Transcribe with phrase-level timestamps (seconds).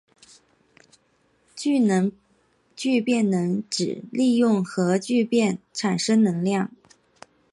[1.55, 1.79] 聚
[2.99, 6.71] 变能指利用核聚变产生能量。